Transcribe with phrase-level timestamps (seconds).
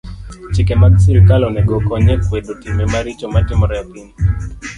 [0.53, 4.09] Chike mag sirkal onego okony e kwedo timbe maricho matimore e piny.